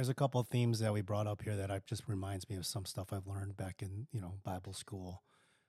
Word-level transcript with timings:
there's 0.00 0.08
a 0.08 0.14
couple 0.14 0.40
of 0.40 0.48
themes 0.48 0.78
that 0.78 0.94
we 0.94 1.02
brought 1.02 1.26
up 1.26 1.42
here 1.42 1.56
that 1.56 1.70
I 1.70 1.82
just 1.86 2.04
reminds 2.08 2.48
me 2.48 2.56
of 2.56 2.64
some 2.64 2.86
stuff 2.86 3.12
I've 3.12 3.26
learned 3.26 3.58
back 3.58 3.82
in 3.82 4.06
you 4.10 4.18
know 4.22 4.32
Bible 4.42 4.72
school. 4.72 5.22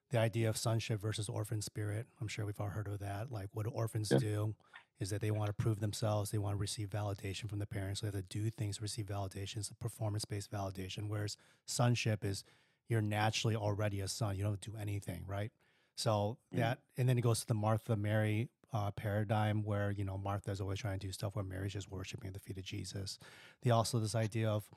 The 0.10 0.20
idea 0.20 0.48
of 0.48 0.56
sonship 0.56 1.02
versus 1.02 1.28
orphan 1.28 1.62
spirit. 1.62 2.08
I'm 2.22 2.30
sure 2.30 2.46
we've 2.46 2.60
all 2.62 2.70
heard 2.70 2.88
of 2.88 3.00
that. 3.00 3.30
Like 3.30 3.50
what 3.52 3.66
orphans 3.70 4.10
yeah. 4.10 4.20
do 4.20 4.56
is 5.02 5.10
that 5.10 5.20
they 5.20 5.32
want 5.32 5.48
to 5.48 5.54
prove 5.54 5.82
themselves. 5.82 6.32
They 6.32 6.38
want 6.38 6.54
to 6.54 6.58
receive 6.62 6.88
validation 6.88 7.50
from 7.50 7.60
the 7.60 7.66
parents. 7.66 8.00
So 8.00 8.06
they 8.06 8.18
have 8.18 8.30
to 8.30 8.40
do 8.40 8.50
things 8.50 8.78
to 8.78 8.84
receive 8.84 9.08
validation. 9.08 9.58
It's 9.58 9.70
a 9.70 9.76
performance 9.76 10.24
based 10.24 10.50
validation. 10.50 11.10
Whereas 11.10 11.36
sonship 11.66 12.24
is 12.24 12.46
you're 12.88 13.02
naturally 13.02 13.58
already 13.58 14.00
a 14.00 14.08
son. 14.08 14.38
You 14.38 14.46
don't 14.46 14.62
do 14.62 14.76
anything, 14.80 15.26
right? 15.28 15.52
So 15.98 16.38
mm. 16.56 16.60
that, 16.60 16.80
and 16.98 17.10
then 17.10 17.18
it 17.18 17.22
goes 17.22 17.42
to 17.42 17.48
the 17.48 17.54
Martha 17.54 17.98
Mary 17.98 18.48
uh, 18.74 18.92
paradigm 18.92 19.64
where 19.64 19.92
you 19.92 20.06
know 20.06 20.18
Martha's 20.18 20.62
always 20.62 20.80
trying 20.80 21.00
to 21.00 21.08
do 21.08 21.12
stuff 21.14 21.36
where 21.36 21.46
Mary's 21.46 21.74
just 21.74 21.92
worshiping 21.92 22.28
at 22.28 22.34
the 22.34 22.40
feet 22.40 22.58
of 22.58 22.64
Jesus. 22.64 23.20
The 23.64 23.72
also 23.72 24.00
this 24.00 24.16
idea 24.16 24.50
of, 24.50 24.70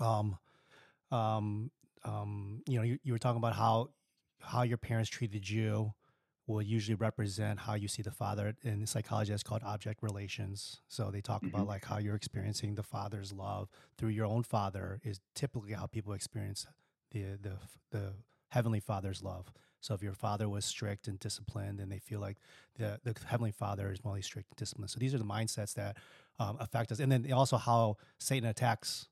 um, 0.00 0.38
um, 1.10 1.70
um, 2.04 2.62
you 2.66 2.78
know, 2.78 2.84
you, 2.84 2.98
you 3.02 3.12
were 3.12 3.18
talking 3.18 3.38
about 3.38 3.54
how 3.54 3.90
how 4.40 4.62
your 4.62 4.76
parents 4.76 5.10
treated 5.10 5.48
you 5.48 5.94
will 6.46 6.60
usually 6.60 6.94
represent 6.94 7.60
how 7.60 7.74
you 7.74 7.88
see 7.88 8.02
the 8.02 8.10
father 8.10 8.54
in 8.62 8.86
psychology 8.86 9.30
that's 9.30 9.42
called 9.42 9.62
object 9.64 10.02
relations 10.02 10.82
so 10.88 11.10
they 11.10 11.22
talk 11.22 11.42
mm-hmm. 11.42 11.54
about 11.54 11.66
like 11.66 11.84
how 11.86 11.98
you're 11.98 12.14
experiencing 12.14 12.74
the 12.74 12.82
father's 12.82 13.32
love 13.32 13.70
through 13.96 14.10
your 14.10 14.26
own 14.26 14.42
father 14.42 15.00
is 15.02 15.20
typically 15.34 15.72
how 15.72 15.86
people 15.86 16.12
experience 16.12 16.66
the 17.12 17.38
the 17.40 17.56
the 17.90 18.12
heavenly 18.54 18.80
father's 18.80 19.22
love 19.22 19.52
so 19.84 19.92
if 19.92 20.02
your 20.02 20.14
father 20.14 20.48
was 20.48 20.64
strict 20.64 21.08
and 21.08 21.18
disciplined, 21.20 21.78
and 21.78 21.92
they 21.92 21.98
feel 21.98 22.18
like 22.18 22.38
the 22.78 22.98
the 23.04 23.14
heavenly 23.26 23.52
Father 23.52 23.92
is 23.92 24.02
morally 24.02 24.22
strict 24.22 24.48
and 24.50 24.56
disciplined. 24.56 24.88
So 24.88 24.98
these 24.98 25.14
are 25.14 25.18
the 25.18 25.26
mindsets 25.26 25.74
that 25.74 25.98
um, 26.38 26.56
affect 26.58 26.90
us, 26.90 27.00
and 27.00 27.12
then 27.12 27.30
also 27.30 27.58
how 27.58 27.98
Satan 28.18 28.48
attacks 28.48 29.08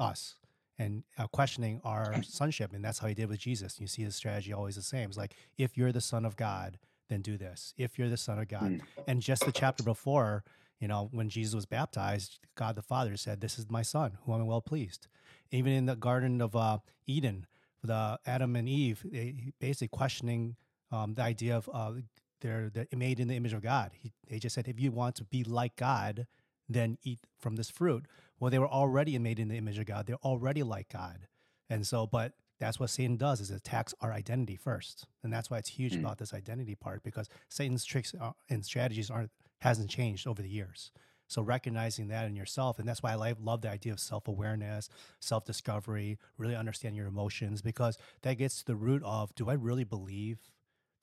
us 0.00 0.34
and 0.80 1.04
uh, 1.16 1.28
questioning 1.28 1.80
our 1.84 2.20
sonship, 2.24 2.72
and 2.72 2.84
that's 2.84 2.98
how 2.98 3.06
he 3.06 3.14
did 3.14 3.28
with 3.28 3.38
Jesus. 3.38 3.78
You 3.78 3.86
see 3.86 4.02
his 4.02 4.16
strategy 4.16 4.52
always 4.52 4.74
the 4.74 4.82
same. 4.82 5.08
It's 5.08 5.16
like 5.16 5.36
if 5.58 5.78
you're 5.78 5.92
the 5.92 6.00
Son 6.00 6.24
of 6.24 6.34
God, 6.34 6.80
then 7.08 7.22
do 7.22 7.38
this. 7.38 7.72
If 7.78 7.96
you're 7.96 8.08
the 8.08 8.16
Son 8.16 8.40
of 8.40 8.48
God, 8.48 8.62
mm. 8.62 8.80
and 9.06 9.22
just 9.22 9.46
the 9.46 9.52
chapter 9.52 9.84
before. 9.84 10.42
You 10.80 10.88
know, 10.88 11.08
when 11.10 11.30
Jesus 11.30 11.54
was 11.54 11.64
baptized, 11.64 12.38
God 12.54 12.76
the 12.76 12.82
Father 12.82 13.16
said, 13.16 13.40
This 13.40 13.58
is 13.58 13.70
my 13.70 13.80
son, 13.80 14.18
who 14.26 14.34
I'm 14.34 14.44
well 14.44 14.60
pleased. 14.60 15.06
Even 15.50 15.72
in 15.72 15.86
the 15.86 15.96
Garden 15.96 16.42
of 16.42 16.54
uh, 16.54 16.80
Eden, 17.06 17.46
the 17.86 18.18
Adam 18.26 18.56
and 18.56 18.68
Eve, 18.68 19.04
they, 19.04 19.52
basically 19.60 19.88
questioning 19.88 20.56
um, 20.92 21.14
the 21.14 21.22
idea 21.22 21.56
of 21.56 21.68
uh, 21.72 21.92
they're, 22.40 22.70
they're 22.72 22.86
made 22.96 23.20
in 23.20 23.28
the 23.28 23.34
image 23.34 23.52
of 23.52 23.62
God. 23.62 23.92
He, 23.94 24.12
they 24.28 24.38
just 24.38 24.54
said, 24.54 24.68
if 24.68 24.78
you 24.78 24.92
want 24.92 25.16
to 25.16 25.24
be 25.24 25.44
like 25.44 25.76
God, 25.76 26.26
then 26.68 26.98
eat 27.02 27.20
from 27.38 27.56
this 27.56 27.70
fruit. 27.70 28.04
Well, 28.38 28.50
they 28.50 28.58
were 28.58 28.68
already 28.68 29.18
made 29.18 29.38
in 29.38 29.48
the 29.48 29.56
image 29.56 29.78
of 29.78 29.86
God. 29.86 30.06
They're 30.06 30.16
already 30.16 30.62
like 30.62 30.88
God. 30.92 31.26
And 31.70 31.86
so, 31.86 32.06
but 32.06 32.32
that's 32.58 32.80
what 32.80 32.90
Satan 32.90 33.16
does 33.16 33.40
is 33.40 33.50
attacks 33.50 33.94
our 34.00 34.12
identity 34.12 34.56
first. 34.56 35.06
And 35.22 35.32
that's 35.32 35.50
why 35.50 35.58
it's 35.58 35.70
huge 35.70 35.94
mm. 35.94 36.00
about 36.00 36.18
this 36.18 36.32
identity 36.32 36.74
part 36.74 37.02
because 37.02 37.28
Satan's 37.48 37.84
tricks 37.84 38.14
uh, 38.20 38.32
and 38.48 38.64
strategies 38.64 39.10
aren't 39.10 39.30
hasn't 39.60 39.88
changed 39.88 40.26
over 40.26 40.42
the 40.42 40.48
years. 40.48 40.90
So 41.28 41.42
recognizing 41.42 42.08
that 42.08 42.26
in 42.26 42.36
yourself, 42.36 42.78
and 42.78 42.88
that's 42.88 43.02
why 43.02 43.12
I 43.12 43.34
love 43.40 43.62
the 43.62 43.70
idea 43.70 43.92
of 43.92 44.00
self 44.00 44.28
awareness, 44.28 44.88
self 45.20 45.44
discovery, 45.44 46.18
really 46.38 46.54
understanding 46.54 46.96
your 46.96 47.08
emotions, 47.08 47.62
because 47.62 47.98
that 48.22 48.34
gets 48.34 48.58
to 48.58 48.66
the 48.66 48.76
root 48.76 49.02
of 49.04 49.34
do 49.34 49.50
I 49.50 49.54
really 49.54 49.84
believe 49.84 50.38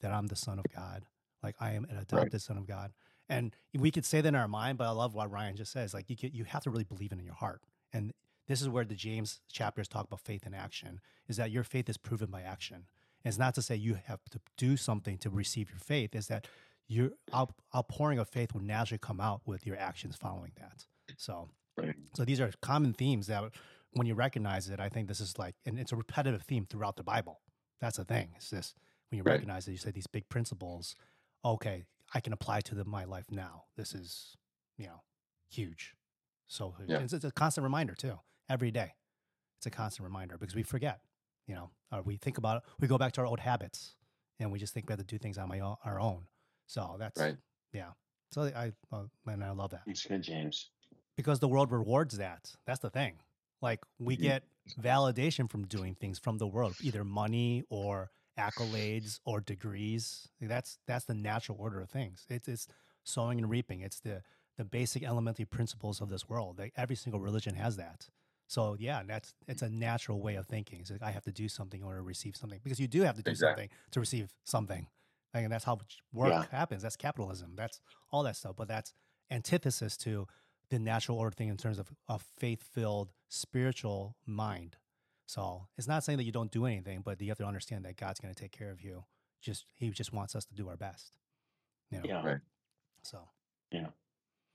that 0.02 0.12
I'm 0.12 0.28
the 0.28 0.36
son 0.36 0.60
of 0.60 0.66
God? 0.76 1.06
Like 1.42 1.56
I 1.60 1.74
am 1.74 1.86
an 1.86 1.98
adopted 1.98 2.34
right. 2.34 2.42
son 2.42 2.58
of 2.58 2.66
God. 2.66 2.94
And 3.30 3.56
we 3.74 3.92
could 3.92 4.06
say 4.06 4.22
that 4.22 4.28
in 4.28 4.36
our 4.36 4.48
mind, 4.48 4.78
but 4.78 4.86
I 4.86 4.92
love 4.92 5.14
what 5.14 5.32
Ryan 5.32 5.56
just 5.56 5.72
says. 5.72 5.94
Like 5.94 6.10
you, 6.10 6.16
can, 6.16 6.32
you 6.34 6.44
have 6.44 6.64
to 6.64 6.70
really 6.70 6.84
believe 6.84 7.12
it 7.12 7.20
in 7.20 7.26
your 7.26 7.34
heart. 7.34 7.62
And 7.92 8.14
this 8.48 8.62
is 8.62 8.70
where 8.70 8.84
the 8.84 8.96
James 8.96 9.42
chapters 9.52 9.88
talk 9.88 10.06
about 10.06 10.20
faith 10.20 10.46
in 10.46 10.54
action, 10.54 11.00
is 11.28 11.38
that 11.38 11.52
your 11.52 11.64
faith 11.64 11.90
is 11.90 11.98
proven 11.98 12.30
by 12.30 12.42
action. 12.42 12.86
And 13.24 13.32
it's 13.32 13.38
not 13.38 13.56
to 13.56 13.62
say 13.62 13.76
you 13.76 13.98
have 14.06 14.20
to 14.32 14.40
do 14.58 14.76
something 14.76 15.18
to 15.20 15.30
receive 15.30 15.70
your 15.70 15.80
faith, 15.80 16.14
is 16.16 16.28
that 16.28 16.47
your 16.88 17.12
outpouring 17.34 18.20
of 18.20 18.30
faith 18.30 18.54
will 18.54 18.62
naturally 18.62 19.00
come 19.00 19.20
out 19.20 19.42
with 19.46 19.66
your 19.66 19.78
actions 19.78 20.16
following 20.16 20.52
that. 20.60 20.86
So, 21.18 21.50
right. 21.78 21.96
so 22.16 22.26
these 22.26 22.40
are 22.40 22.52
common 22.62 22.94
themes 22.94 23.28
that 23.28 23.44
when 23.94 24.08
you 24.08 24.16
recognize 24.16 24.70
it, 24.70 24.80
I 24.80 24.90
think 24.90 25.08
this 25.08 25.20
is 25.20 25.38
like, 25.38 25.56
and 25.66 25.80
it's 25.80 25.92
a 25.92 25.96
repetitive 25.96 26.44
theme 26.44 26.66
throughout 26.70 26.98
the 26.98 27.04
Bible. 27.04 27.40
That's 27.80 27.98
the 27.98 28.06
thing. 28.06 28.30
It's 28.36 28.50
this 28.50 28.76
when 29.10 29.18
you 29.18 29.24
right. 29.24 29.34
recognize 29.34 29.66
that 29.66 29.72
you 29.72 29.78
say 29.78 29.92
these 29.92 30.08
big 30.08 30.28
principles. 30.30 30.96
Okay, 31.46 31.86
I 32.14 32.20
can 32.20 32.34
apply 32.34 32.62
to 32.62 32.76
the, 32.76 32.86
my 32.86 33.04
life 33.04 33.26
now. 33.30 33.66
This 33.76 33.94
is, 33.94 34.38
you 34.78 34.88
know, 34.88 35.02
huge. 35.50 35.96
So 36.48 36.76
yeah. 36.88 37.00
it's, 37.00 37.14
it's, 37.14 37.26
a 37.26 37.32
constant 37.32 37.64
reminder 37.64 37.96
too. 37.96 38.20
Every 38.50 38.72
day, 38.72 38.94
it's 39.58 39.66
a 39.66 39.72
constant 39.72 40.06
reminder 40.06 40.38
because 40.38 40.56
we 40.56 40.64
forget. 40.64 41.02
You 41.48 41.56
know, 41.56 41.72
or 41.92 42.02
we 42.02 42.16
think 42.16 42.38
about 42.38 42.58
it. 42.58 42.64
We 42.80 42.88
go 42.88 42.98
back 42.98 43.12
to 43.14 43.22
our 43.22 43.28
old 43.28 43.42
habits, 43.42 43.96
and 44.40 44.50
we 44.50 44.60
just 44.60 44.74
think 44.74 44.88
we 44.88 44.94
have 44.94 45.00
to 45.00 45.06
do 45.06 45.18
things 45.18 45.38
on 45.38 45.50
my 45.50 45.60
own, 45.60 45.76
our 45.84 46.00
own. 46.00 46.22
So 46.73 46.95
that's 46.97 47.22
right. 47.22 47.38
Yeah. 47.72 47.91
So 48.31 48.41
I 48.44 48.72
uh, 48.91 49.03
and 49.28 49.44
I 49.44 49.51
love 49.51 49.69
that. 49.72 49.81
It's 49.85 50.03
good, 50.03 50.23
James. 50.23 50.72
Because 51.16 51.39
the 51.39 51.47
world 51.47 51.72
rewards 51.72 52.17
that. 52.17 52.51
That's 52.66 52.79
the 52.79 52.89
thing. 52.89 53.19
Like 53.61 53.81
we 54.00 54.16
mm-hmm. 54.16 54.23
get 54.23 54.44
validation 54.81 55.50
from 55.50 55.67
doing 55.67 55.94
things 55.94 56.17
from 56.17 56.39
the 56.39 56.47
world, 56.47 56.73
either 56.81 57.03
money 57.03 57.63
or 57.69 58.09
accolades 58.39 59.19
or 59.23 59.39
degrees. 59.39 60.28
That's 60.41 60.79
that's 60.88 61.06
the 61.06 61.13
natural 61.13 61.59
order 61.61 61.79
of 61.79 61.91
things. 61.91 62.25
It's 62.28 62.47
it's 62.47 62.67
sowing 63.03 63.38
and 63.38 63.51
reaping. 63.51 63.81
It's 63.81 64.00
the 64.00 64.23
the 64.57 64.66
basic 64.66 65.03
elementary 65.03 65.45
principles 65.45 66.01
of 66.01 66.09
this 66.09 66.28
world. 66.28 66.57
Like 66.57 66.73
every 66.75 66.95
single 66.95 67.22
religion 67.22 67.53
has 67.53 67.78
that. 67.78 68.07
So 68.47 68.75
yeah, 68.79 69.03
that's 69.05 69.35
it's 69.47 69.61
a 69.61 69.69
natural 69.69 70.22
way 70.22 70.35
of 70.38 70.47
thinking. 70.47 70.79
It's 70.79 70.90
like 70.90 71.03
I 71.03 71.11
have 71.11 71.23
to 71.25 71.31
do 71.31 71.47
something 71.47 71.81
in 71.81 71.85
order 71.85 72.00
to 72.00 72.03
receive 72.03 72.35
something 72.35 72.61
because 72.63 72.79
you 72.79 72.88
do 72.88 73.03
have 73.03 73.16
to 73.17 73.22
do 73.22 73.29
exactly. 73.29 73.66
something 73.66 73.69
to 73.91 74.00
receive 74.00 74.34
something. 74.44 74.88
Like, 75.34 75.44
and 75.44 75.52
that's 75.52 75.64
how 75.64 75.80
work 76.12 76.30
yeah. 76.30 76.46
happens. 76.52 76.84
That's 76.84 76.96
capitalism. 76.96 77.54
That's 77.56 77.80
all 78.12 78.24
that 78.24 78.36
stuff. 78.36 78.56
But 78.56 78.68
that's 78.68 78.94
antithesis 79.32 79.98
to 79.98 80.28
the 80.70 80.80
natural 80.80 81.18
order 81.18 81.34
thing 81.34 81.50
in 81.50 81.58
terms 81.58 81.80
of 81.80 81.92
a 82.08 82.20
faith 82.20 82.64
filled 82.74 83.10
spiritual 83.30 84.16
mind. 84.26 84.78
So 85.26 85.68
it's 85.78 85.88
not 85.88 86.04
saying 86.04 86.18
that 86.18 86.26
you 86.26 86.32
don't 86.32 86.52
do 86.52 86.66
anything, 86.66 87.02
but 87.04 87.22
you 87.22 87.30
have 87.30 87.38
to 87.40 87.46
understand 87.46 87.86
that 87.86 87.98
God's 87.98 88.20
going 88.20 88.34
to 88.34 88.40
take 88.40 88.52
care 88.52 88.72
of 88.72 88.82
you. 88.82 89.06
Just 89.42 89.66
He 89.76 89.90
just 89.90 90.14
wants 90.14 90.36
us 90.36 90.46
to 90.46 90.54
do 90.54 90.68
our 90.70 90.78
best. 90.78 91.18
You 91.90 92.00
know? 92.00 92.04
Yeah. 92.06 92.26
Right. 92.26 92.40
So. 93.04 93.20
Yeah. 93.72 93.88